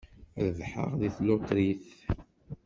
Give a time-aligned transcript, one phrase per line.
[0.45, 1.87] Rebḥeɣ deg tlutrit.